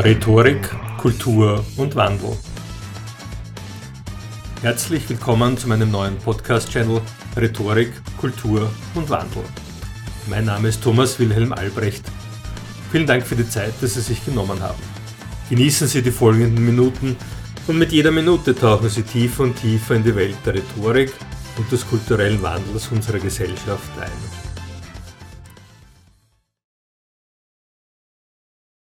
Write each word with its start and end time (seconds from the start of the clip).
Rhetorik, 0.00 0.70
Kultur 0.98 1.64
und 1.76 1.96
Wandel. 1.96 2.36
Herzlich 4.62 5.08
willkommen 5.08 5.58
zu 5.58 5.66
meinem 5.66 5.90
neuen 5.90 6.16
Podcast-Channel 6.18 7.00
Rhetorik, 7.36 7.90
Kultur 8.16 8.70
und 8.94 9.10
Wandel. 9.10 9.42
Mein 10.28 10.44
Name 10.44 10.68
ist 10.68 10.84
Thomas 10.84 11.18
Wilhelm 11.18 11.52
Albrecht. 11.52 12.04
Vielen 12.92 13.08
Dank 13.08 13.26
für 13.26 13.34
die 13.34 13.48
Zeit, 13.48 13.74
dass 13.80 13.94
Sie 13.94 14.00
sich 14.00 14.24
genommen 14.24 14.62
haben. 14.62 14.80
Genießen 15.50 15.88
Sie 15.88 16.00
die 16.00 16.12
folgenden 16.12 16.64
Minuten 16.64 17.16
und 17.66 17.76
mit 17.76 17.90
jeder 17.90 18.12
Minute 18.12 18.54
tauchen 18.54 18.88
Sie 18.90 19.02
tiefer 19.02 19.42
und 19.42 19.60
tiefer 19.60 19.96
in 19.96 20.04
die 20.04 20.14
Welt 20.14 20.36
der 20.46 20.54
Rhetorik 20.54 21.12
und 21.56 21.72
des 21.72 21.84
kulturellen 21.84 22.40
Wandels 22.40 22.86
unserer 22.92 23.18
Gesellschaft 23.18 23.90
ein. 24.00 24.47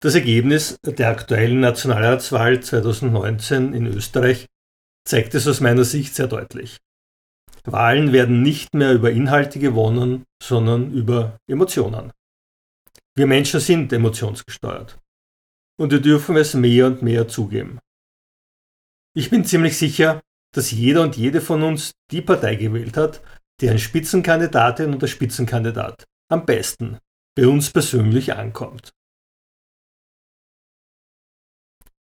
Das 0.03 0.15
Ergebnis 0.15 0.79
der 0.83 1.09
aktuellen 1.09 1.59
Nationalratswahl 1.59 2.59
2019 2.59 3.75
in 3.75 3.85
Österreich 3.85 4.47
zeigt 5.07 5.35
es 5.35 5.47
aus 5.47 5.59
meiner 5.61 5.83
Sicht 5.83 6.15
sehr 6.15 6.25
deutlich. 6.25 6.79
Wahlen 7.65 8.11
werden 8.11 8.41
nicht 8.41 8.73
mehr 8.73 8.93
über 8.93 9.11
Inhalte 9.11 9.59
gewonnen, 9.59 10.25
sondern 10.41 10.91
über 10.91 11.37
Emotionen. 11.47 12.11
Wir 13.15 13.27
Menschen 13.27 13.59
sind 13.59 13.93
emotionsgesteuert. 13.93 14.97
Und 15.79 15.91
wir 15.91 16.01
dürfen 16.01 16.35
es 16.35 16.55
mehr 16.55 16.87
und 16.87 17.03
mehr 17.03 17.27
zugeben. 17.27 17.77
Ich 19.15 19.29
bin 19.29 19.45
ziemlich 19.45 19.77
sicher, 19.77 20.19
dass 20.51 20.71
jeder 20.71 21.03
und 21.03 21.15
jede 21.15 21.41
von 21.41 21.61
uns 21.61 21.91
die 22.09 22.23
Partei 22.23 22.55
gewählt 22.55 22.97
hat, 22.97 23.21
deren 23.61 23.77
Spitzenkandidatin 23.77 24.95
oder 24.95 25.07
Spitzenkandidat 25.07 26.05
am 26.27 26.47
besten 26.47 26.97
bei 27.35 27.45
uns 27.45 27.69
persönlich 27.69 28.33
ankommt. 28.33 28.91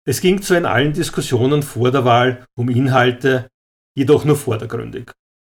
Es 0.06 0.20
ging 0.20 0.42
zwar 0.42 0.58
in 0.58 0.66
allen 0.66 0.92
Diskussionen 0.92 1.62
vor 1.62 1.90
der 1.90 2.04
Wahl 2.04 2.46
um 2.58 2.68
Inhalte, 2.68 3.48
jedoch 3.96 4.24
nur 4.24 4.36
vordergründig. 4.36 5.10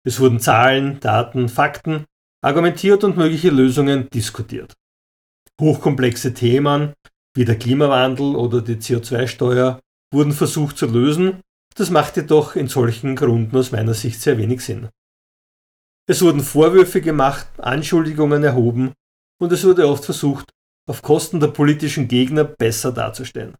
Es 0.07 0.21
wurden 0.21 0.41
Zahlen, 0.41 1.01
Daten, 1.01 1.49
Fakten 1.49 2.07
argumentiert 2.43 3.05
und 3.05 3.17
mögliche 3.17 3.51
Lösungen 3.51 4.09
diskutiert. 4.11 4.75
Hochkomplexe 5.61 6.35
Themen 6.35 6.95
wie 7.37 7.45
der 7.45 7.59
Klimawandel 7.59 8.37
oder 8.37 8.63
die 8.63 8.77
CO2-Steuer 8.77 9.81
wurden 10.13 10.33
versucht 10.33 10.79
zu 10.79 10.87
lösen, 10.87 11.41
das 11.75 11.91
macht 11.91 12.17
jedoch 12.17 12.57
in 12.57 12.69
solchen 12.69 13.17
Gründen 13.17 13.57
aus 13.57 13.71
meiner 13.71 13.95
Sicht 13.95 14.21
sehr 14.21 14.39
wenig 14.39 14.63
Sinn. 14.63 14.89
Es 16.09 16.23
wurden 16.23 16.41
Vorwürfe 16.41 17.01
gemacht, 17.01 17.47
Anschuldigungen 17.59 18.43
erhoben 18.43 18.93
und 19.41 19.53
es 19.53 19.65
wurde 19.65 19.87
oft 19.87 20.05
versucht, 20.05 20.51
auf 20.89 21.03
Kosten 21.03 21.39
der 21.39 21.49
politischen 21.49 22.09
Gegner 22.09 22.45
besser 22.45 22.93
darzustellen. 22.93 23.55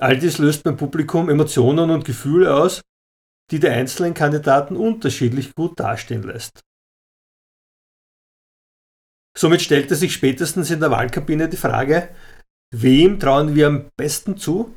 All 0.00 0.16
dies 0.16 0.38
löst 0.38 0.62
beim 0.62 0.76
Publikum 0.76 1.28
Emotionen 1.28 1.90
und 1.90 2.04
Gefühle 2.04 2.54
aus, 2.54 2.82
die 3.50 3.58
die 3.58 3.68
einzelnen 3.68 4.14
Kandidaten 4.14 4.76
unterschiedlich 4.76 5.54
gut 5.54 5.78
dastehen 5.80 6.22
lässt. 6.22 6.60
Somit 9.36 9.62
stellte 9.62 9.94
sich 9.96 10.12
spätestens 10.12 10.70
in 10.70 10.80
der 10.80 10.90
Wahlkabine 10.90 11.48
die 11.48 11.56
Frage, 11.56 12.14
wem 12.74 13.18
trauen 13.18 13.54
wir 13.54 13.66
am 13.66 13.88
besten 13.96 14.36
zu, 14.36 14.76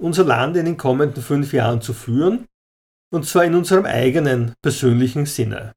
unser 0.00 0.24
Land 0.24 0.56
in 0.56 0.66
den 0.66 0.76
kommenden 0.76 1.22
fünf 1.22 1.52
Jahren 1.52 1.80
zu 1.80 1.92
führen, 1.92 2.46
und 3.12 3.26
zwar 3.26 3.44
in 3.44 3.54
unserem 3.54 3.84
eigenen 3.84 4.54
persönlichen 4.62 5.26
Sinne. 5.26 5.72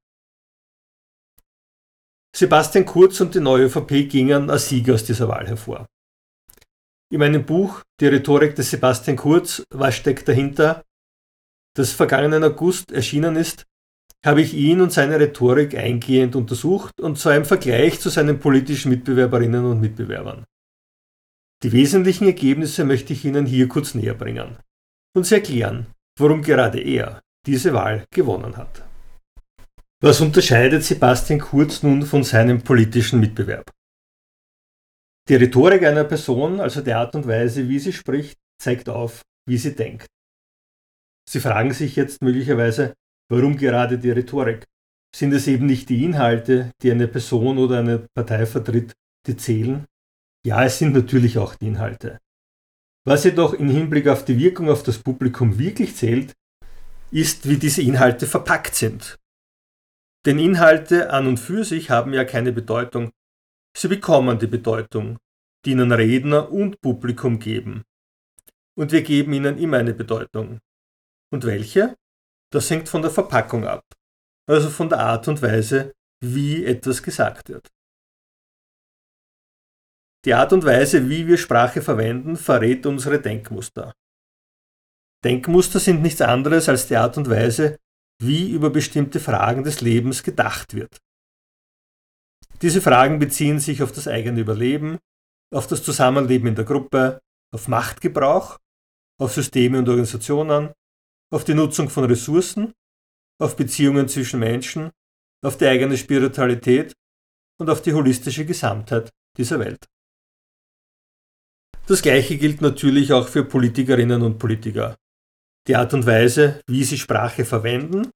Sebastian 2.35 2.85
Kurz 2.85 3.21
und 3.21 3.33
die 3.33 3.39
neue 3.39 3.65
ÖVP 3.65 4.09
gingen 4.09 4.49
als 4.49 4.69
Sieger 4.69 4.95
aus 4.95 5.05
dieser 5.05 5.27
Wahl 5.27 5.47
hervor. 5.47 5.85
In 7.11 7.19
meinem 7.19 7.45
Buch 7.45 7.83
Die 8.01 8.07
Rhetorik 8.07 8.55
des 8.55 8.71
Sebastian 8.71 9.15
Kurz, 9.15 9.63
was 9.69 9.95
steckt 9.95 10.27
dahinter, 10.27 10.83
das 11.75 11.91
vergangenen 11.91 12.43
August 12.43 12.91
erschienen 12.91 13.35
ist, 13.35 13.65
habe 14.25 14.41
ich 14.41 14.55
ihn 14.55 14.81
und 14.81 14.91
seine 14.91 15.19
Rhetorik 15.19 15.75
eingehend 15.75 16.35
untersucht 16.35 16.99
und 16.99 17.19
zwar 17.19 17.35
im 17.35 17.45
Vergleich 17.45 17.99
zu 17.99 18.09
seinen 18.09 18.39
politischen 18.39 18.89
Mitbewerberinnen 18.89 19.65
und 19.65 19.81
Mitbewerbern. 19.81 20.45
Die 21.63 21.71
wesentlichen 21.71 22.25
Ergebnisse 22.25 22.83
möchte 22.85 23.13
ich 23.13 23.23
Ihnen 23.23 23.45
hier 23.45 23.67
kurz 23.67 23.93
näher 23.93 24.15
bringen 24.15 24.57
und 25.15 25.25
Sie 25.25 25.35
erklären, 25.35 25.87
warum 26.17 26.41
gerade 26.41 26.79
er 26.79 27.21
diese 27.45 27.73
Wahl 27.73 28.05
gewonnen 28.09 28.57
hat. 28.57 28.83
Was 30.01 30.21
unterscheidet 30.21 30.83
Sebastian 30.83 31.39
Kurz 31.39 31.83
nun 31.83 32.03
von 32.03 32.23
seinem 32.23 32.61
politischen 32.61 33.19
Mitbewerb? 33.19 33.71
Die 35.27 35.35
Rhetorik 35.35 35.83
einer 35.83 36.03
Person, 36.03 36.59
also 36.59 36.81
die 36.81 36.93
Art 36.93 37.15
und 37.15 37.27
Weise, 37.27 37.67
wie 37.67 37.79
sie 37.79 37.93
spricht, 37.93 38.37
zeigt 38.61 38.89
auf, 38.89 39.21
wie 39.47 39.57
sie 39.57 39.75
denkt. 39.75 40.07
Sie 41.27 41.39
fragen 41.39 41.73
sich 41.73 41.95
jetzt 41.95 42.21
möglicherweise, 42.21 42.93
warum 43.31 43.57
gerade 43.57 43.97
die 43.97 44.11
Rhetorik? 44.11 44.65
Sind 45.15 45.33
es 45.33 45.47
eben 45.47 45.65
nicht 45.65 45.89
die 45.89 46.03
Inhalte, 46.03 46.71
die 46.83 46.91
eine 46.91 47.07
Person 47.07 47.57
oder 47.57 47.79
eine 47.79 48.05
Partei 48.13 48.45
vertritt, 48.45 48.93
die 49.25 49.35
zählen? 49.35 49.85
Ja, 50.45 50.63
es 50.63 50.77
sind 50.77 50.93
natürlich 50.93 51.39
auch 51.39 51.55
die 51.55 51.67
Inhalte. 51.67 52.19
Was 53.07 53.23
jedoch 53.23 53.53
im 53.53 53.69
Hinblick 53.69 54.07
auf 54.07 54.25
die 54.25 54.37
Wirkung 54.37 54.69
auf 54.69 54.83
das 54.83 54.99
Publikum 54.99 55.57
wirklich 55.57 55.95
zählt, 55.95 56.33
ist, 57.11 57.49
wie 57.49 57.57
diese 57.57 57.81
Inhalte 57.81 58.27
verpackt 58.27 58.75
sind. 58.75 59.17
Denn 60.25 60.37
Inhalte 60.37 61.11
an 61.11 61.25
und 61.27 61.39
für 61.39 61.63
sich 61.63 61.89
haben 61.89 62.13
ja 62.13 62.25
keine 62.25 62.51
Bedeutung, 62.51 63.11
Sie 63.75 63.87
bekommen 63.89 64.39
die 64.39 64.47
Bedeutung, 64.47 65.17
die 65.65 65.71
ihnen 65.71 65.91
Redner 65.91 66.51
und 66.51 66.79
Publikum 66.81 67.39
geben. 67.39 67.83
Und 68.77 68.91
wir 68.91 69.03
geben 69.03 69.33
ihnen 69.33 69.57
immer 69.57 69.77
eine 69.77 69.93
Bedeutung. 69.93 70.59
Und 71.31 71.43
welche? 71.45 71.95
Das 72.53 72.69
hängt 72.69 72.87
von 72.87 73.01
der 73.01 73.11
Verpackung 73.11 73.65
ab, 73.65 73.83
also 74.47 74.69
von 74.69 74.87
der 74.87 74.99
Art 74.99 75.27
und 75.27 75.41
Weise, 75.41 75.93
wie 76.23 76.63
etwas 76.63 77.03
gesagt 77.03 77.49
wird. 77.49 77.67
Die 80.23 80.33
Art 80.33 80.53
und 80.53 80.63
Weise, 80.63 81.09
wie 81.09 81.27
wir 81.27 81.37
Sprache 81.37 81.81
verwenden, 81.81 82.37
verrät 82.37 82.85
unsere 82.85 83.19
Denkmuster. 83.19 83.93
Denkmuster 85.23 85.79
sind 85.79 86.01
nichts 86.01 86.21
anderes 86.21 86.69
als 86.69 86.87
die 86.87 86.95
Art 86.95 87.17
und 87.17 87.29
Weise, 87.29 87.77
wie 88.21 88.51
über 88.51 88.69
bestimmte 88.69 89.19
Fragen 89.19 89.63
des 89.63 89.81
Lebens 89.81 90.23
gedacht 90.23 90.73
wird. 90.73 90.97
Diese 92.61 92.81
Fragen 92.81 93.19
beziehen 93.19 93.59
sich 93.59 93.83
auf 93.83 93.91
das 93.91 94.07
eigene 94.07 94.39
Überleben, 94.39 94.99
auf 95.53 95.67
das 95.67 95.83
Zusammenleben 95.83 96.47
in 96.47 96.55
der 96.55 96.65
Gruppe, 96.65 97.21
auf 97.53 97.67
Machtgebrauch, 97.67 98.59
auf 99.19 99.33
Systeme 99.33 99.79
und 99.79 99.89
Organisationen, 99.89 100.73
auf 101.31 101.43
die 101.43 101.53
Nutzung 101.53 101.89
von 101.89 102.05
Ressourcen, 102.05 102.73
auf 103.39 103.55
Beziehungen 103.55 104.07
zwischen 104.07 104.39
Menschen, 104.39 104.91
auf 105.43 105.57
die 105.57 105.67
eigene 105.67 105.97
Spiritualität 105.97 106.93
und 107.59 107.69
auf 107.69 107.81
die 107.81 107.93
holistische 107.93 108.45
Gesamtheit 108.45 109.09
dieser 109.37 109.59
Welt. 109.59 109.85
Das 111.87 112.01
Gleiche 112.01 112.37
gilt 112.37 112.61
natürlich 112.61 113.13
auch 113.13 113.27
für 113.27 113.43
Politikerinnen 113.43 114.21
und 114.21 114.39
Politiker. 114.39 114.95
Die 115.67 115.75
Art 115.75 115.93
und 115.93 116.05
Weise, 116.05 116.61
wie 116.67 116.83
sie 116.83 116.97
Sprache 116.97 117.45
verwenden, 117.45 118.09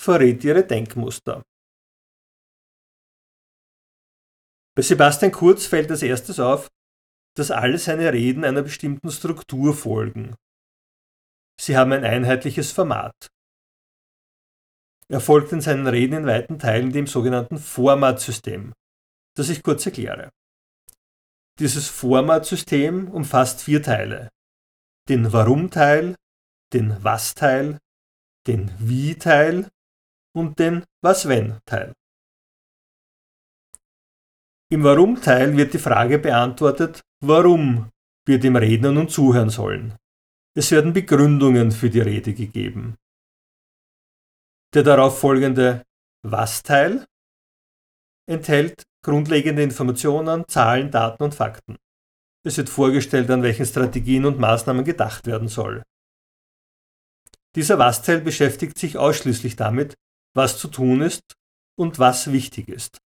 verrät 0.00 0.42
ihre 0.44 0.64
Denkmuster. 0.64 1.42
Bei 4.80 4.84
Sebastian 4.84 5.30
Kurz 5.30 5.66
fällt 5.66 5.90
als 5.90 6.00
erstes 6.00 6.40
auf, 6.40 6.70
dass 7.36 7.50
alle 7.50 7.76
seine 7.76 8.14
Reden 8.14 8.46
einer 8.46 8.62
bestimmten 8.62 9.10
Struktur 9.10 9.74
folgen. 9.76 10.34
Sie 11.60 11.76
haben 11.76 11.92
ein 11.92 12.02
einheitliches 12.02 12.72
Format. 12.72 13.12
Er 15.10 15.20
folgt 15.20 15.52
in 15.52 15.60
seinen 15.60 15.86
Reden 15.86 16.20
in 16.20 16.26
weiten 16.26 16.58
Teilen 16.58 16.92
dem 16.92 17.06
sogenannten 17.06 17.58
Formatsystem, 17.58 18.72
das 19.36 19.50
ich 19.50 19.62
kurz 19.62 19.84
erkläre. 19.84 20.30
Dieses 21.58 21.90
Formatsystem 21.90 23.10
umfasst 23.10 23.60
vier 23.60 23.82
Teile. 23.82 24.30
Den 25.10 25.30
Warum-Teil, 25.30 26.14
den 26.72 27.04
Was-Teil, 27.04 27.76
den 28.46 28.70
Wie-Teil 28.78 29.68
und 30.34 30.58
den 30.58 30.86
Was-Wenn-Teil. 31.04 31.92
Im 34.72 34.84
Warum-Teil 34.84 35.56
wird 35.56 35.74
die 35.74 35.78
Frage 35.78 36.20
beantwortet, 36.20 37.00
warum 37.24 37.90
wir 38.24 38.38
dem 38.38 38.54
Redner 38.54 38.92
nun 38.92 39.08
zuhören 39.08 39.50
sollen. 39.50 39.96
Es 40.56 40.70
werden 40.70 40.92
Begründungen 40.92 41.72
für 41.72 41.90
die 41.90 42.00
Rede 42.00 42.34
gegeben. 42.34 42.94
Der 44.72 44.84
darauf 44.84 45.18
folgende 45.18 45.82
Was-Teil 46.24 47.04
enthält 48.28 48.84
grundlegende 49.04 49.64
Informationen, 49.64 50.46
Zahlen, 50.46 50.92
Daten 50.92 51.24
und 51.24 51.34
Fakten. 51.34 51.76
Es 52.46 52.56
wird 52.56 52.68
vorgestellt, 52.68 53.28
an 53.30 53.42
welchen 53.42 53.66
Strategien 53.66 54.24
und 54.24 54.38
Maßnahmen 54.38 54.84
gedacht 54.84 55.26
werden 55.26 55.48
soll. 55.48 55.82
Dieser 57.56 57.80
Was-Teil 57.80 58.20
beschäftigt 58.20 58.78
sich 58.78 58.96
ausschließlich 58.96 59.56
damit, 59.56 59.94
was 60.32 60.58
zu 60.58 60.68
tun 60.68 61.00
ist 61.00 61.34
und 61.76 61.98
was 61.98 62.30
wichtig 62.30 62.68
ist. 62.68 62.98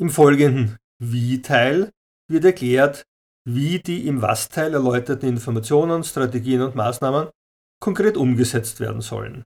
Im 0.00 0.10
folgenden 0.10 0.76
Wie-Teil 1.00 1.92
wird 2.28 2.44
erklärt, 2.44 3.04
wie 3.46 3.78
die 3.78 4.08
im 4.08 4.22
Was-Teil 4.22 4.74
erläuterten 4.74 5.28
Informationen, 5.28 6.02
Strategien 6.02 6.62
und 6.62 6.74
Maßnahmen 6.74 7.30
konkret 7.80 8.16
umgesetzt 8.16 8.80
werden 8.80 9.02
sollen. 9.02 9.44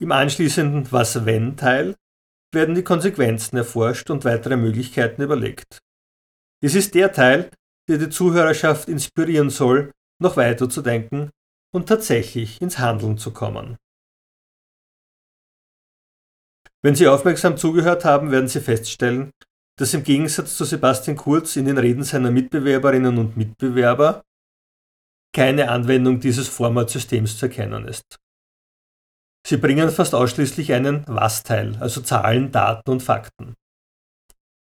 Im 0.00 0.10
anschließenden 0.10 0.90
Was-Wenn-Teil 0.90 1.94
werden 2.52 2.74
die 2.74 2.82
Konsequenzen 2.82 3.56
erforscht 3.58 4.10
und 4.10 4.24
weitere 4.24 4.56
Möglichkeiten 4.56 5.22
überlegt. 5.22 5.78
Es 6.62 6.74
ist 6.74 6.94
der 6.94 7.12
Teil, 7.12 7.50
der 7.88 7.98
die 7.98 8.08
Zuhörerschaft 8.08 8.88
inspirieren 8.88 9.50
soll, 9.50 9.92
noch 10.20 10.36
weiter 10.36 10.68
zu 10.68 10.82
denken 10.82 11.30
und 11.72 11.88
tatsächlich 11.88 12.60
ins 12.60 12.78
Handeln 12.78 13.18
zu 13.18 13.32
kommen. 13.32 13.76
Wenn 16.84 16.94
Sie 16.94 17.08
aufmerksam 17.08 17.56
zugehört 17.56 18.04
haben, 18.04 18.30
werden 18.30 18.46
Sie 18.46 18.60
feststellen, 18.60 19.30
dass 19.78 19.94
im 19.94 20.02
Gegensatz 20.02 20.54
zu 20.54 20.64
Sebastian 20.64 21.16
Kurz 21.16 21.56
in 21.56 21.64
den 21.64 21.78
Reden 21.78 22.04
seiner 22.04 22.30
Mitbewerberinnen 22.30 23.16
und 23.16 23.38
Mitbewerber 23.38 24.22
keine 25.34 25.70
Anwendung 25.70 26.20
dieses 26.20 26.46
Formatsystems 26.46 27.38
zu 27.38 27.46
erkennen 27.46 27.88
ist. 27.88 28.16
Sie 29.46 29.56
bringen 29.56 29.90
fast 29.90 30.14
ausschließlich 30.14 30.74
einen 30.74 31.04
Was-Teil, 31.08 31.76
also 31.80 32.02
Zahlen, 32.02 32.52
Daten 32.52 32.90
und 32.90 33.02
Fakten. 33.02 33.54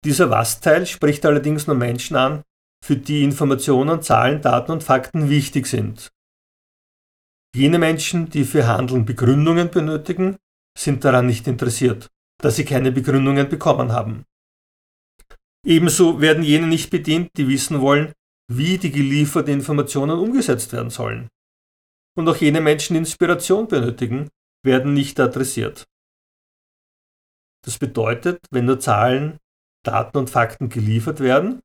Dieser 0.04 0.30
Was-Teil 0.30 0.86
spricht 0.86 1.26
allerdings 1.26 1.66
nur 1.66 1.76
Menschen 1.76 2.16
an, 2.16 2.42
für 2.84 2.96
die 2.96 3.24
Informationen, 3.24 4.00
Zahlen, 4.00 4.40
Daten 4.42 4.70
und 4.70 4.84
Fakten 4.84 5.28
wichtig 5.28 5.66
sind. 5.66 6.10
Jene 7.54 7.80
Menschen, 7.80 8.30
die 8.30 8.44
für 8.44 8.66
Handeln 8.66 9.04
Begründungen 9.04 9.70
benötigen, 9.70 10.36
sind 10.76 11.04
daran 11.04 11.26
nicht 11.26 11.46
interessiert, 11.46 12.08
da 12.38 12.50
sie 12.50 12.64
keine 12.64 12.92
Begründungen 12.92 13.48
bekommen 13.48 13.92
haben. 13.92 14.24
Ebenso 15.64 16.20
werden 16.20 16.44
jene 16.44 16.66
nicht 16.66 16.90
bedient, 16.90 17.30
die 17.36 17.48
wissen 17.48 17.80
wollen, 17.80 18.12
wie 18.48 18.78
die 18.78 18.92
gelieferten 18.92 19.52
Informationen 19.52 20.18
umgesetzt 20.18 20.72
werden 20.72 20.90
sollen. 20.90 21.28
Und 22.16 22.28
auch 22.28 22.36
jene 22.36 22.60
Menschen, 22.60 22.94
die 22.94 22.98
Inspiration 22.98 23.66
benötigen, 23.66 24.28
werden 24.64 24.94
nicht 24.94 25.18
adressiert. 25.18 25.84
Das 27.64 27.78
bedeutet, 27.78 28.46
wenn 28.50 28.66
nur 28.66 28.78
Zahlen, 28.78 29.38
Daten 29.84 30.18
und 30.18 30.30
Fakten 30.30 30.68
geliefert 30.68 31.20
werden, 31.20 31.60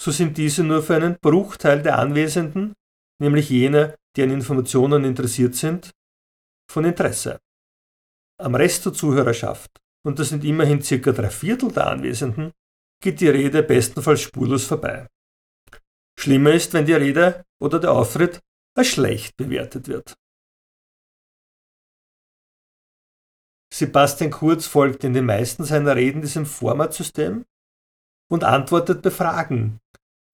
so 0.00 0.10
sind 0.10 0.38
diese 0.38 0.62
nur 0.64 0.82
für 0.82 0.96
einen 0.96 1.18
Bruchteil 1.20 1.82
der 1.82 1.98
Anwesenden, 1.98 2.74
nämlich 3.20 3.50
jene, 3.50 3.96
die 4.16 4.22
an 4.22 4.30
Informationen 4.30 5.04
interessiert 5.04 5.54
sind, 5.54 5.90
von 6.70 6.84
Interesse. 6.84 7.38
Am 8.40 8.54
Rest 8.54 8.86
der 8.86 8.94
Zuhörerschaft, 8.94 9.70
und 10.02 10.18
das 10.18 10.30
sind 10.30 10.44
immerhin 10.44 10.80
circa 10.82 11.12
drei 11.12 11.28
Viertel 11.28 11.72
der 11.72 11.88
Anwesenden, 11.88 12.52
geht 13.02 13.20
die 13.20 13.28
Rede 13.28 13.62
bestenfalls 13.62 14.22
spurlos 14.22 14.64
vorbei. 14.64 15.06
Schlimmer 16.18 16.52
ist, 16.52 16.72
wenn 16.72 16.86
die 16.86 16.94
Rede 16.94 17.44
oder 17.62 17.78
der 17.78 17.92
Auftritt 17.92 18.40
als 18.76 18.88
schlecht 18.88 19.36
bewertet 19.36 19.88
wird. 19.88 20.14
Sebastian 23.72 24.30
Kurz 24.30 24.66
folgt 24.66 25.04
in 25.04 25.12
den 25.12 25.26
meisten 25.26 25.64
seiner 25.64 25.96
Reden 25.96 26.22
diesem 26.22 26.46
Formatsystem 26.46 27.44
und 28.30 28.44
antwortet 28.44 29.02
bei 29.02 29.10
Fragen, 29.10 29.78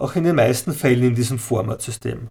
auch 0.00 0.14
in 0.14 0.25
den 0.25 0.37
meisten 0.37 0.73
Fällen 0.73 1.02
in 1.02 1.14
diesem 1.14 1.38
Formatsystem. 1.38 2.29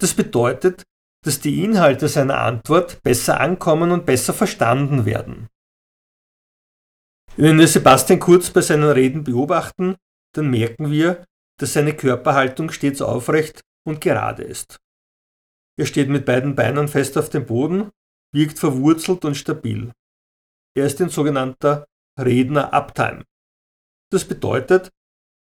Das 0.00 0.14
bedeutet, 0.14 0.82
dass 1.26 1.40
die 1.40 1.64
Inhalte 1.64 2.06
seiner 2.06 2.38
Antwort 2.38 3.02
besser 3.02 3.40
ankommen 3.40 3.90
und 3.90 4.06
besser 4.06 4.32
verstanden 4.32 5.04
werden. 5.06 5.48
Wenn 7.36 7.58
wir 7.58 7.66
Sebastian 7.66 8.20
Kurz 8.20 8.50
bei 8.50 8.60
seinen 8.60 8.88
Reden 8.88 9.24
beobachten, 9.24 9.96
dann 10.36 10.48
merken 10.50 10.92
wir, 10.92 11.24
dass 11.58 11.72
seine 11.72 11.96
Körperhaltung 11.96 12.70
stets 12.70 13.02
aufrecht 13.02 13.62
und 13.84 14.00
gerade 14.00 14.44
ist. 14.44 14.78
Er 15.76 15.86
steht 15.86 16.08
mit 16.08 16.26
beiden 16.26 16.54
Beinen 16.54 16.86
fest 16.86 17.18
auf 17.18 17.28
dem 17.28 17.44
Boden, 17.44 17.90
wirkt 18.32 18.60
verwurzelt 18.60 19.24
und 19.24 19.34
stabil. 19.34 19.90
Er 20.76 20.86
ist 20.86 21.00
ein 21.00 21.08
sogenannter 21.08 21.86
Redner-Uptime. 22.20 23.24
Das 24.12 24.24
bedeutet, 24.24 24.90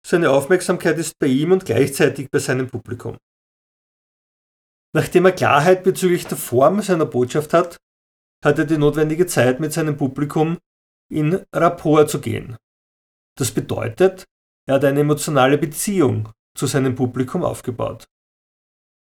seine 0.06 0.32
Aufmerksamkeit 0.32 0.98
ist 0.98 1.18
bei 1.20 1.28
ihm 1.28 1.54
und 1.54 1.64
gleichzeitig 1.64 2.30
bei 2.30 2.40
seinem 2.40 2.68
Publikum. 2.68 3.18
Nachdem 4.96 5.26
er 5.26 5.34
Klarheit 5.34 5.84
bezüglich 5.84 6.26
der 6.26 6.38
Form 6.38 6.82
seiner 6.82 7.06
Botschaft 7.06 7.54
hat, 7.54 7.78
hat 8.44 8.58
er 8.58 8.66
die 8.66 8.78
notwendige 8.78 9.28
Zeit 9.28 9.60
mit 9.60 9.74
seinem 9.74 9.98
Publikum 9.98 10.58
in 11.12 11.46
Rapport 11.54 12.10
zu 12.10 12.22
gehen. 12.22 12.58
Das 13.38 13.52
bedeutet, 13.52 14.26
er 14.68 14.76
hat 14.76 14.86
eine 14.86 15.02
emotionale 15.02 15.58
Beziehung 15.58 16.32
zu 16.56 16.68
seinem 16.68 16.96
Publikum 16.96 17.44
aufgebaut. 17.44 18.08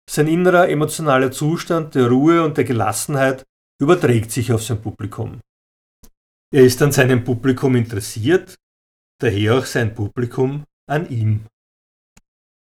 Sein 0.09 0.27
innerer 0.27 0.69
emotionaler 0.69 1.31
Zustand 1.31 1.95
der 1.95 2.09
Ruhe 2.09 2.43
und 2.43 2.57
der 2.57 2.63
Gelassenheit 2.63 3.45
überträgt 3.79 4.31
sich 4.31 4.51
auf 4.51 4.63
sein 4.63 4.81
Publikum. 4.81 5.39
Er 6.51 6.63
ist 6.63 6.81
an 6.81 6.91
seinem 6.91 7.23
Publikum 7.23 7.75
interessiert, 7.75 8.55
daher 9.21 9.59
auch 9.59 9.65
sein 9.65 9.93
Publikum 9.93 10.63
an 10.89 11.07
ihm. 11.09 11.45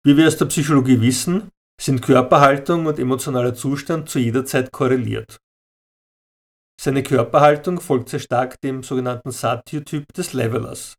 Wie 0.04 0.16
wir 0.16 0.26
aus 0.26 0.38
der 0.38 0.46
Psychologie 0.46 1.00
wissen, 1.00 1.50
sind 1.80 2.02
Körperhaltung 2.02 2.86
und 2.86 2.98
emotionaler 2.98 3.54
Zustand 3.54 4.10
zu 4.10 4.18
jeder 4.18 4.44
Zeit 4.44 4.70
korreliert. 4.70 5.38
Seine 6.78 7.02
Körperhaltung 7.02 7.80
folgt 7.80 8.10
sehr 8.10 8.20
stark 8.20 8.60
dem 8.60 8.82
sogenannten 8.82 9.30
Satya-Typ 9.30 10.12
des 10.12 10.32
Levelers. 10.32 10.94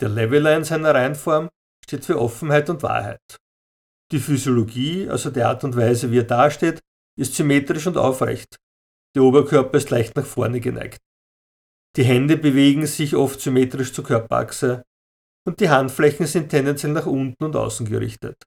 Der 0.00 0.08
Leveler 0.08 0.56
in 0.56 0.64
seiner 0.64 0.94
Reihenform 0.94 1.48
steht 1.84 2.04
für 2.04 2.20
Offenheit 2.20 2.70
und 2.70 2.82
Wahrheit. 2.82 3.36
Die 4.10 4.18
Physiologie, 4.18 5.08
also 5.08 5.30
die 5.30 5.42
Art 5.42 5.64
und 5.64 5.76
Weise, 5.76 6.10
wie 6.10 6.18
er 6.18 6.24
dasteht, 6.24 6.80
ist 7.18 7.34
symmetrisch 7.34 7.86
und 7.86 7.96
aufrecht. 7.96 8.56
Der 9.14 9.22
Oberkörper 9.22 9.78
ist 9.78 9.90
leicht 9.90 10.16
nach 10.16 10.26
vorne 10.26 10.60
geneigt. 10.60 11.00
Die 11.96 12.04
Hände 12.04 12.36
bewegen 12.36 12.86
sich 12.86 13.14
oft 13.14 13.40
symmetrisch 13.40 13.92
zur 13.92 14.04
Körperachse 14.04 14.82
und 15.46 15.60
die 15.60 15.68
Handflächen 15.68 16.26
sind 16.26 16.48
tendenziell 16.48 16.92
nach 16.92 17.06
unten 17.06 17.44
und 17.44 17.54
außen 17.54 17.86
gerichtet. 17.86 18.42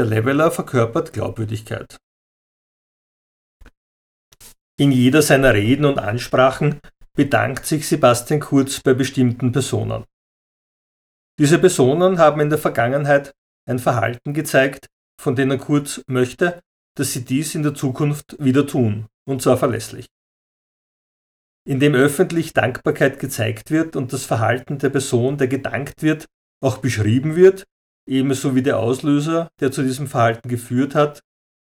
Der 0.00 0.06
Leveler 0.06 0.50
verkörpert 0.50 1.12
Glaubwürdigkeit. 1.12 1.98
In 4.78 4.92
jeder 4.92 5.20
seiner 5.20 5.52
Reden 5.52 5.84
und 5.84 5.98
Ansprachen 5.98 6.80
bedankt 7.14 7.66
sich 7.66 7.86
Sebastian 7.86 8.40
Kurz 8.40 8.80
bei 8.80 8.94
bestimmten 8.94 9.52
Personen. 9.52 10.06
Diese 11.38 11.58
Personen 11.58 12.18
haben 12.18 12.40
in 12.40 12.48
der 12.48 12.58
Vergangenheit 12.58 13.32
ein 13.68 13.78
Verhalten 13.78 14.32
gezeigt, 14.32 14.86
von 15.20 15.36
dem 15.36 15.50
er 15.50 15.58
Kurz 15.58 16.00
möchte, 16.06 16.62
dass 16.96 17.12
sie 17.12 17.26
dies 17.26 17.54
in 17.54 17.62
der 17.62 17.74
Zukunft 17.74 18.42
wieder 18.42 18.66
tun, 18.66 19.06
und 19.28 19.42
zwar 19.42 19.58
verlässlich 19.58 20.06
in 21.68 21.78
dem 21.78 21.94
öffentlich 21.94 22.54
Dankbarkeit 22.54 23.18
gezeigt 23.18 23.70
wird 23.70 23.94
und 23.94 24.14
das 24.14 24.24
Verhalten 24.24 24.78
der 24.78 24.88
Person, 24.88 25.36
der 25.36 25.46
gedankt 25.46 26.02
wird, 26.02 26.24
auch 26.64 26.78
beschrieben 26.78 27.36
wird, 27.36 27.66
ebenso 28.10 28.54
wie 28.54 28.62
der 28.62 28.78
Auslöser, 28.78 29.50
der 29.60 29.70
zu 29.70 29.82
diesem 29.82 30.08
Verhalten 30.08 30.48
geführt 30.48 30.94
hat, 30.94 31.20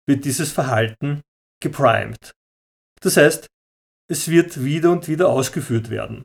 wird 0.06 0.24
dieses 0.24 0.52
Verhalten 0.52 1.22
geprimed. 1.60 2.32
Das 3.00 3.16
heißt, 3.16 3.46
es 4.08 4.28
wird 4.28 4.62
wieder 4.62 4.92
und 4.92 5.08
wieder 5.08 5.30
ausgeführt 5.30 5.88
werden. 5.88 6.24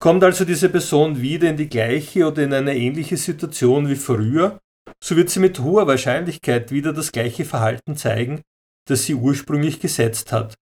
Kommt 0.00 0.24
also 0.24 0.44
diese 0.44 0.68
Person 0.68 1.20
wieder 1.20 1.48
in 1.48 1.56
die 1.56 1.68
gleiche 1.68 2.26
oder 2.26 2.42
in 2.42 2.52
eine 2.52 2.76
ähnliche 2.76 3.16
Situation 3.16 3.88
wie 3.88 3.96
früher, 3.96 4.60
so 5.02 5.16
wird 5.16 5.30
sie 5.30 5.40
mit 5.40 5.60
hoher 5.60 5.86
Wahrscheinlichkeit 5.86 6.70
wieder 6.70 6.92
das 6.92 7.12
gleiche 7.12 7.44
Verhalten 7.44 7.96
zeigen, 7.96 8.42
das 8.88 9.04
sie 9.04 9.14
ursprünglich 9.14 9.80
gesetzt 9.80 10.32
hat, 10.32 10.54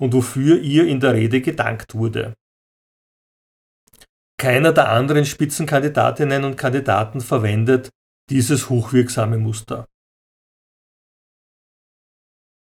und 0.00 0.12
wofür 0.12 0.60
ihr 0.60 0.86
in 0.86 1.00
der 1.00 1.14
Rede 1.14 1.40
gedankt 1.40 1.94
wurde. 1.94 2.34
Keiner 4.42 4.72
der 4.72 4.90
anderen 4.90 5.24
Spitzenkandidatinnen 5.24 6.42
und 6.42 6.56
Kandidaten 6.56 7.20
verwendet 7.20 7.90
dieses 8.28 8.68
hochwirksame 8.68 9.38
Muster. 9.38 9.86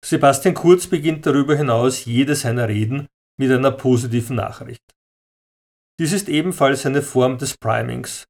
Sebastian 0.02 0.56
Kurz 0.56 0.88
beginnt 0.88 1.26
darüber 1.26 1.58
hinaus 1.58 2.06
jede 2.06 2.34
seiner 2.34 2.70
Reden 2.70 3.08
mit 3.38 3.52
einer 3.52 3.72
positiven 3.72 4.38
Nachricht. 4.38 4.84
Dies 6.00 6.14
ist 6.14 6.30
ebenfalls 6.30 6.86
eine 6.86 7.02
Form 7.02 7.40
des 7.40 7.58
Primings, 7.58 8.24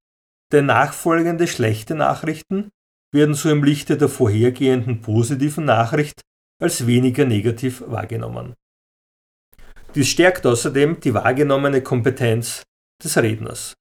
denn 0.52 0.66
nachfolgende 0.66 1.46
schlechte 1.46 1.94
Nachrichten 1.94 2.72
werden 3.14 3.36
so 3.36 3.52
im 3.52 3.64
Lichte 3.64 3.96
der 3.96 4.10
vorhergehenden 4.10 5.02
positiven 5.02 5.66
Nachricht 5.66 6.22
als 6.60 6.88
weniger 6.88 7.26
negativ 7.26 7.84
wahrgenommen. 7.86 8.56
Dies 9.94 10.10
stärkt 10.10 10.48
außerdem 10.48 11.00
die 11.00 11.14
wahrgenommene 11.14 11.84
Kompetenz 11.84 12.64
des 13.06 13.18
Redners. 13.18 13.74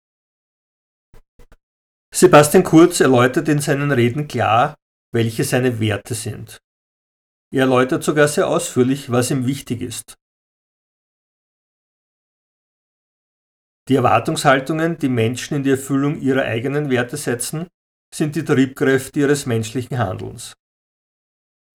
Sebastian 2.14 2.62
Kurz 2.62 3.00
erläutert 3.00 3.48
in 3.48 3.58
seinen 3.58 3.90
Reden 3.90 4.28
klar, 4.28 4.76
welche 5.12 5.42
seine 5.42 5.80
Werte 5.80 6.14
sind. 6.14 6.58
Er 7.52 7.62
erläutert 7.62 8.04
sogar 8.04 8.28
sehr 8.28 8.48
ausführlich, 8.48 9.10
was 9.10 9.30
ihm 9.30 9.46
wichtig 9.46 9.80
ist. 9.80 10.14
Die 13.88 13.96
Erwartungshaltungen, 13.96 14.96
die 14.98 15.08
Menschen 15.08 15.56
in 15.56 15.62
die 15.62 15.70
Erfüllung 15.70 16.20
ihrer 16.20 16.42
eigenen 16.42 16.88
Werte 16.88 17.16
setzen, 17.16 17.68
sind 18.14 18.36
die 18.36 18.44
Triebkräfte 18.44 19.20
ihres 19.20 19.44
menschlichen 19.46 19.98
Handelns. 19.98 20.54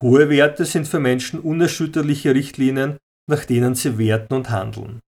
Hohe 0.01 0.29
Werte 0.29 0.65
sind 0.65 0.87
für 0.87 0.99
Menschen 0.99 1.39
unerschütterliche 1.39 2.33
Richtlinien, 2.33 2.97
nach 3.29 3.45
denen 3.45 3.75
sie 3.75 3.97
werten 3.97 4.33
und 4.33 4.49
handeln. 4.49 5.01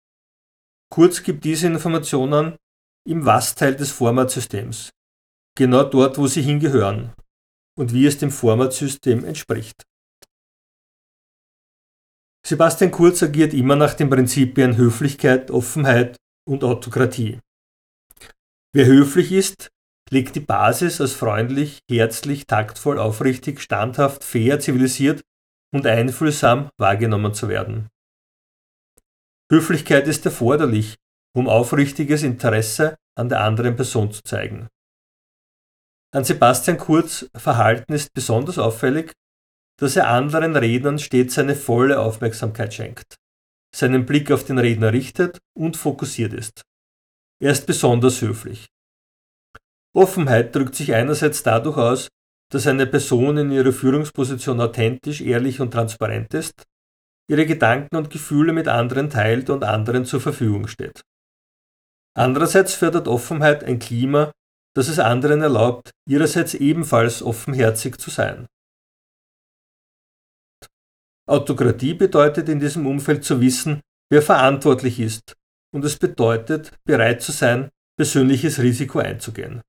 Kurz 0.91 1.23
gibt 1.23 1.45
diese 1.45 1.67
Informationen 1.67 2.57
im 3.07 3.25
Was-Teil 3.25 3.75
des 3.75 3.91
Formatsystems, 3.91 4.89
genau 5.57 5.83
dort, 5.83 6.17
wo 6.17 6.27
sie 6.27 6.41
hingehören 6.41 7.13
und 7.79 7.93
wie 7.93 8.05
es 8.05 8.17
dem 8.17 8.29
Formatsystem 8.29 9.23
entspricht. 9.23 9.83
Sebastian 12.45 12.91
Kurz 12.91 13.23
agiert 13.23 13.53
immer 13.53 13.77
nach 13.77 13.93
den 13.93 14.09
Prinzipien 14.09 14.75
Höflichkeit, 14.75 15.49
Offenheit 15.49 16.17
und 16.45 16.63
Autokratie. 16.65 17.39
Wer 18.73 18.85
höflich 18.85 19.31
ist, 19.31 19.69
legt 20.09 20.35
die 20.35 20.41
Basis 20.41 20.99
als 20.99 21.13
freundlich, 21.13 21.79
herzlich, 21.89 22.47
taktvoll, 22.47 22.99
aufrichtig, 22.99 23.61
standhaft, 23.61 24.25
fair, 24.25 24.59
zivilisiert 24.59 25.21
und 25.73 25.87
einfühlsam 25.87 26.69
wahrgenommen 26.77 27.33
zu 27.33 27.47
werden. 27.47 27.87
Höflichkeit 29.51 30.07
ist 30.07 30.25
erforderlich, 30.25 30.95
um 31.35 31.49
aufrichtiges 31.49 32.23
Interesse 32.23 32.95
an 33.17 33.27
der 33.27 33.41
anderen 33.41 33.75
Person 33.75 34.11
zu 34.11 34.23
zeigen. 34.23 34.69
An 36.13 36.23
Sebastian 36.23 36.77
Kurz 36.77 37.29
Verhalten 37.35 37.93
ist 37.93 38.13
besonders 38.13 38.57
auffällig, 38.57 39.11
dass 39.77 39.97
er 39.97 40.07
anderen 40.07 40.55
Rednern 40.55 40.99
stets 40.99 41.35
seine 41.35 41.55
volle 41.55 41.99
Aufmerksamkeit 41.99 42.73
schenkt, 42.73 43.15
seinen 43.75 44.05
Blick 44.05 44.31
auf 44.31 44.45
den 44.45 44.57
Redner 44.57 44.93
richtet 44.93 45.39
und 45.53 45.75
fokussiert 45.75 46.33
ist. 46.33 46.61
Er 47.41 47.51
ist 47.51 47.65
besonders 47.65 48.21
höflich. 48.21 48.67
Offenheit 49.93 50.55
drückt 50.55 50.75
sich 50.75 50.93
einerseits 50.93 51.43
dadurch 51.43 51.77
aus, 51.77 52.07
dass 52.51 52.67
eine 52.67 52.87
Person 52.87 53.37
in 53.37 53.51
ihrer 53.51 53.73
Führungsposition 53.73 54.61
authentisch, 54.61 55.19
ehrlich 55.21 55.59
und 55.59 55.71
transparent 55.71 56.33
ist, 56.33 56.63
ihre 57.29 57.45
Gedanken 57.45 57.95
und 57.95 58.09
Gefühle 58.09 58.53
mit 58.53 58.67
anderen 58.67 59.09
teilt 59.09 59.49
und 59.49 59.63
anderen 59.63 60.05
zur 60.05 60.21
Verfügung 60.21 60.67
steht. 60.67 61.01
Andererseits 62.17 62.73
fördert 62.75 63.07
Offenheit 63.07 63.63
ein 63.63 63.79
Klima, 63.79 64.31
das 64.75 64.87
es 64.87 64.99
anderen 64.99 65.41
erlaubt, 65.41 65.91
ihrerseits 66.07 66.53
ebenfalls 66.53 67.21
offenherzig 67.21 67.97
zu 67.97 68.09
sein. 68.09 68.47
Autokratie 71.29 71.93
bedeutet 71.93 72.49
in 72.49 72.59
diesem 72.59 72.85
Umfeld 72.85 73.23
zu 73.23 73.39
wissen, 73.39 73.81
wer 74.11 74.21
verantwortlich 74.21 74.99
ist, 74.99 75.33
und 75.73 75.85
es 75.85 75.97
bedeutet, 75.97 76.73
bereit 76.83 77.21
zu 77.21 77.31
sein, 77.31 77.69
persönliches 77.97 78.59
Risiko 78.59 78.99
einzugehen. 78.99 79.61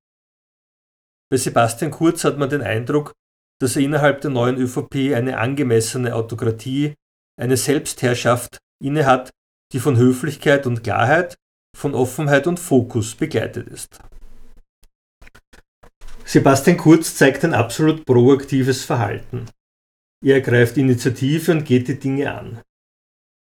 Bei 1.31 1.37
Sebastian 1.37 1.91
Kurz 1.91 2.25
hat 2.25 2.39
man 2.39 2.51
den 2.51 2.63
Eindruck, 2.63 3.13
dass 3.61 3.77
er 3.77 3.83
innerhalb 3.83 4.21
der 4.21 4.31
neuen 4.31 4.57
ÖVP 4.57 5.15
eine 5.15 5.39
angemessene 5.39 6.15
Autokratie, 6.15 6.95
eine 7.39 7.57
Selbstherrschaft 7.57 8.59
innehat, 8.83 9.31
die 9.73 9.81
von 9.81 9.97
Höflichkeit 9.97 10.67
und 10.67 10.83
Klarheit, 10.83 11.37
von 11.77 11.95
Offenheit 11.95 12.47
und 12.47 12.61
Fokus 12.61 13.15
begleitet 13.15 13.69
ist. 13.69 13.99
Sebastian 16.25 16.77
Kurz 16.77 17.17
zeigt 17.17 17.45
ein 17.45 17.55
absolut 17.55 18.07
proaktives 18.07 18.85
Verhalten. 18.85 19.51
Er 20.25 20.37
ergreift 20.37 20.77
Initiative 20.77 21.53
und 21.53 21.65
geht 21.65 21.89
die 21.89 21.99
Dinge 21.99 22.33
an. 22.33 22.63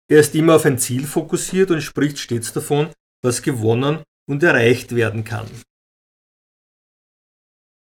Er 0.09 0.19
ist 0.19 0.35
immer 0.35 0.55
auf 0.55 0.65
ein 0.65 0.79
Ziel 0.79 1.05
fokussiert 1.05 1.71
und 1.71 1.81
spricht 1.81 2.19
stets 2.19 2.53
davon, 2.53 2.91
was 3.21 3.41
gewonnen 3.41 4.03
und 4.29 4.43
erreicht 4.43 4.95
werden 4.95 5.23
kann. 5.23 5.49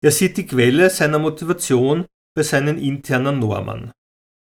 Er 0.02 0.10
sieht 0.10 0.36
die 0.36 0.46
Quelle 0.46 0.90
seiner 0.90 1.18
Motivation 1.18 2.06
bei 2.34 2.42
seinen 2.42 2.78
internen 2.78 3.38
Normen. 3.38 3.92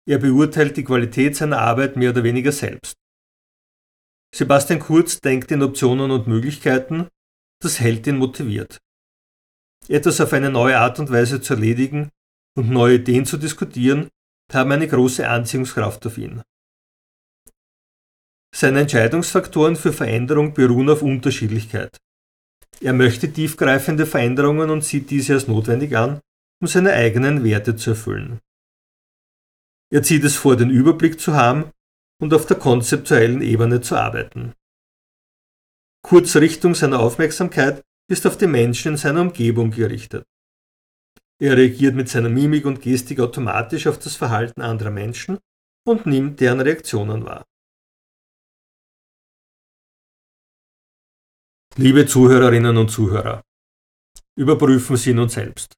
Er 0.07 0.19
beurteilt 0.19 0.77
die 0.77 0.85
Qualität 0.85 1.37
seiner 1.37 1.59
Arbeit 1.59 1.97
mehr 1.97 2.11
oder 2.11 2.25
weniger 2.25 2.53
selbst. 2.53 2.95
Sebastian 4.35 4.81
Kurz 4.81 5.21
denkt 5.21 5.51
in 5.51 5.63
Optionen 5.63 6.11
und 6.11 6.27
Möglichkeiten, 6.27 7.09
das 7.61 7.81
hält 7.81 8.07
ihn 8.07 8.19
motiviert 8.19 8.81
etwas 9.89 10.21
auf 10.21 10.33
eine 10.33 10.51
neue 10.51 10.79
Art 10.79 10.99
und 10.99 11.11
Weise 11.11 11.41
zu 11.41 11.55
erledigen 11.55 12.11
und 12.57 12.71
neue 12.71 12.97
Ideen 12.97 13.27
zu 13.27 13.37
diskutieren, 13.37 14.09
haben 14.53 14.73
eine 14.73 14.89
große 14.89 15.29
Anziehungskraft 15.29 16.07
auf 16.07 16.19
ihn. 16.19 16.43
Seine 18.55 18.81
Entscheidungsfaktoren 18.83 19.75
für 19.75 19.93
Veränderung 19.93 20.55
beruhen 20.55 20.89
auf 20.89 21.03
Unterschiedlichkeit. 21.03 21.99
Er 22.81 22.93
möchte 22.93 23.33
tiefgreifende 23.33 24.07
Veränderungen 24.07 24.71
und 24.71 24.85
sieht 24.85 25.11
diese 25.11 25.35
als 25.35 25.49
notwendig 25.49 25.97
an, 25.97 26.21
um 26.61 26.69
seine 26.69 26.93
eigenen 26.93 27.43
Werte 27.43 27.75
zu 27.77 27.91
erfüllen. 27.91 28.41
Er 29.95 30.03
zieht 30.03 30.25
es 30.25 30.35
vor, 30.35 30.57
den 30.57 30.71
Überblick 30.71 31.21
zu 31.21 31.35
haben 31.35 31.71
und 32.21 32.35
auf 32.35 32.47
der 32.47 32.59
konzeptuellen 32.59 33.41
Ebene 33.43 33.81
zu 33.81 33.95
arbeiten. 33.95 34.53
Kurzrichtung 36.05 36.75
seiner 36.75 36.99
Aufmerksamkeit 36.99 37.81
ist 38.11 38.27
auf 38.27 38.37
die 38.37 38.49
Menschen 38.49 38.93
in 38.93 38.97
seiner 38.97 39.21
Umgebung 39.21 39.71
gerichtet. 39.71 40.25
Er 41.41 41.57
reagiert 41.57 41.95
mit 41.95 42.09
seiner 42.09 42.29
Mimik 42.29 42.67
und 42.67 42.83
Gestik 42.83 43.21
automatisch 43.21 43.87
auf 43.87 44.01
das 44.01 44.17
Verhalten 44.17 44.63
anderer 44.63 44.91
Menschen 44.91 45.39
und 45.87 46.07
nimmt 46.07 46.41
deren 46.41 46.61
Reaktionen 46.61 47.25
wahr. 47.25 47.45
Liebe 51.77 52.05
Zuhörerinnen 52.05 52.77
und 52.77 52.91
Zuhörer, 52.91 53.43
überprüfen 54.37 54.97
Sie 54.97 55.15
nun 55.15 55.29
selbst. 55.29 55.73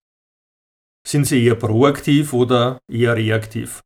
Sind 1.06 1.26
Sie 1.26 1.44
eher 1.44 1.56
proaktiv 1.56 2.32
oder 2.32 2.78
eher 2.88 3.14
reaktiv? 3.14 3.82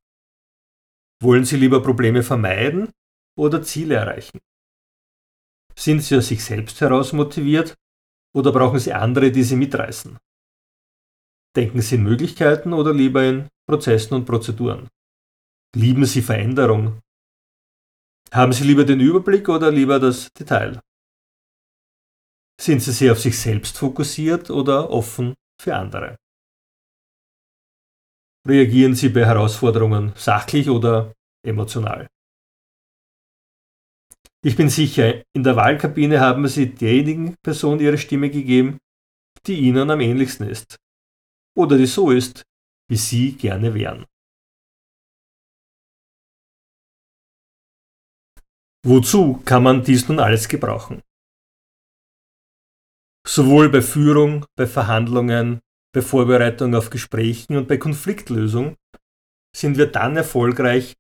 Wollen 1.22 1.44
Sie 1.44 1.56
lieber 1.56 1.82
Probleme 1.82 2.22
vermeiden 2.22 2.90
oder 3.38 3.62
Ziele 3.62 3.96
erreichen? 3.96 4.40
Sind 5.76 6.02
Sie 6.02 6.16
aus 6.16 6.28
sich 6.28 6.42
selbst 6.42 6.80
heraus 6.80 7.12
motiviert 7.12 7.74
oder 8.34 8.52
brauchen 8.52 8.78
Sie 8.78 8.92
andere, 8.92 9.30
die 9.30 9.42
Sie 9.42 9.56
mitreißen? 9.56 10.18
Denken 11.56 11.82
Sie 11.82 11.96
in 11.96 12.04
Möglichkeiten 12.04 12.72
oder 12.72 12.94
lieber 12.94 13.24
in 13.24 13.48
Prozessen 13.68 14.14
und 14.14 14.24
Prozeduren? 14.24 14.88
Lieben 15.76 16.06
Sie 16.06 16.22
Veränderung? 16.22 17.00
Haben 18.32 18.52
Sie 18.52 18.64
lieber 18.64 18.84
den 18.84 19.00
Überblick 19.00 19.48
oder 19.48 19.70
lieber 19.70 19.98
das 19.98 20.32
Detail? 20.32 20.80
Sind 22.60 22.80
Sie 22.80 22.92
sehr 22.92 23.12
auf 23.12 23.20
sich 23.20 23.38
selbst 23.38 23.76
fokussiert 23.76 24.50
oder 24.50 24.90
offen 24.90 25.34
für 25.60 25.74
andere? 25.74 26.16
Reagieren 28.48 28.94
Sie 28.94 29.10
bei 29.10 29.26
Herausforderungen 29.26 30.12
sachlich 30.16 30.68
oder 30.70 31.12
emotional? 31.46 32.08
Ich 34.42 34.56
bin 34.56 34.70
sicher, 34.70 35.22
in 35.36 35.42
der 35.42 35.56
Wahlkabine 35.56 36.20
haben 36.20 36.48
Sie 36.48 36.74
derjenigen 36.74 37.36
Person 37.42 37.80
Ihre 37.80 37.98
Stimme 37.98 38.30
gegeben, 38.30 38.78
die 39.46 39.60
Ihnen 39.60 39.90
am 39.90 40.00
ähnlichsten 40.00 40.48
ist. 40.48 40.76
Oder 41.54 41.76
die 41.76 41.86
so 41.86 42.10
ist, 42.10 42.44
wie 42.88 42.96
Sie 42.96 43.32
gerne 43.36 43.74
wären. 43.74 44.06
Wozu 48.86 49.42
kann 49.44 49.62
man 49.62 49.84
dies 49.84 50.08
nun 50.08 50.18
alles 50.18 50.48
gebrauchen? 50.48 51.02
Sowohl 53.26 53.68
bei 53.68 53.82
Führung, 53.82 54.46
bei 54.56 54.66
Verhandlungen, 54.66 55.60
bei 55.92 56.02
Vorbereitung 56.02 56.74
auf 56.74 56.90
Gesprächen 56.90 57.56
und 57.56 57.68
bei 57.68 57.76
Konfliktlösung 57.76 58.76
sind 59.56 59.76
wir 59.76 59.86
dann 59.86 60.16
erfolgreich, 60.16 60.94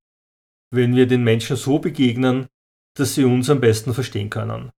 wenn 0.72 0.96
wir 0.96 1.06
den 1.06 1.22
Menschen 1.22 1.56
so 1.56 1.78
begegnen, 1.78 2.48
dass 2.96 3.14
sie 3.14 3.24
uns 3.24 3.48
am 3.50 3.60
besten 3.60 3.94
verstehen 3.94 4.30
können. 4.30 4.70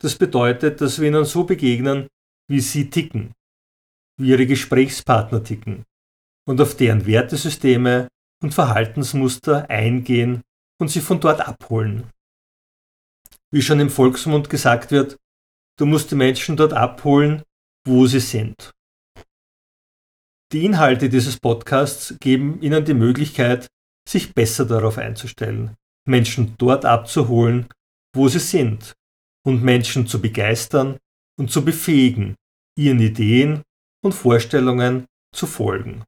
Das 0.00 0.16
bedeutet, 0.16 0.80
dass 0.80 1.00
wir 1.00 1.08
ihnen 1.08 1.24
so 1.24 1.44
begegnen, 1.44 2.08
wie 2.48 2.60
sie 2.60 2.90
ticken, 2.90 3.32
wie 4.18 4.30
ihre 4.30 4.46
Gesprächspartner 4.46 5.42
ticken 5.42 5.84
und 6.46 6.60
auf 6.60 6.76
deren 6.76 7.06
Wertesysteme 7.06 8.08
und 8.42 8.54
Verhaltensmuster 8.54 9.68
eingehen 9.70 10.42
und 10.80 10.88
sie 10.88 11.00
von 11.00 11.20
dort 11.20 11.40
abholen. 11.40 12.10
Wie 13.52 13.62
schon 13.62 13.80
im 13.80 13.90
Volksmund 13.90 14.50
gesagt 14.50 14.90
wird, 14.90 15.16
du 15.78 15.86
musst 15.86 16.10
die 16.10 16.16
Menschen 16.16 16.56
dort 16.56 16.72
abholen, 16.72 17.42
wo 17.86 18.06
sie 18.06 18.20
sind. 18.20 18.72
Die 20.52 20.66
Inhalte 20.66 21.08
dieses 21.08 21.38
Podcasts 21.38 22.14
geben 22.20 22.60
Ihnen 22.60 22.84
die 22.84 22.92
Möglichkeit, 22.92 23.68
sich 24.06 24.34
besser 24.34 24.66
darauf 24.66 24.98
einzustellen, 24.98 25.76
Menschen 26.06 26.54
dort 26.58 26.84
abzuholen, 26.84 27.68
wo 28.14 28.28
sie 28.28 28.38
sind 28.38 28.94
und 29.46 29.62
Menschen 29.62 30.06
zu 30.06 30.20
begeistern 30.20 30.98
und 31.38 31.50
zu 31.50 31.64
befähigen, 31.64 32.34
ihren 32.76 33.00
Ideen 33.00 33.62
und 34.04 34.12
Vorstellungen 34.12 35.06
zu 35.34 35.46
folgen. 35.46 36.04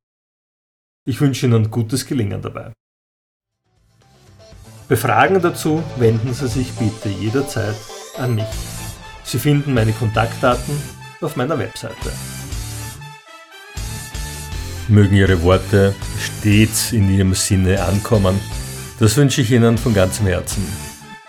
Ich 1.06 1.20
wünsche 1.20 1.46
Ihnen 1.46 1.70
gutes 1.70 2.04
Gelingen 2.04 2.42
dabei. 2.42 2.72
Bei 4.88 4.96
Fragen 4.96 5.40
dazu 5.40 5.82
wenden 5.96 6.34
Sie 6.34 6.48
sich 6.48 6.70
bitte 6.72 7.08
jederzeit 7.08 7.76
an 8.18 8.34
mich. 8.34 8.44
Sie 9.22 9.38
finden 9.38 9.72
meine 9.72 9.92
Kontaktdaten 9.92 10.74
auf 11.20 11.36
meiner 11.36 11.58
Webseite. 11.58 12.12
Mögen 14.88 15.16
Ihre 15.16 15.42
Worte 15.42 15.94
stets 16.18 16.92
in 16.92 17.10
Ihrem 17.10 17.34
Sinne 17.34 17.82
ankommen. 17.82 18.38
Das 18.98 19.16
wünsche 19.16 19.40
ich 19.40 19.50
Ihnen 19.50 19.78
von 19.78 19.94
ganzem 19.94 20.26
Herzen. 20.26 20.62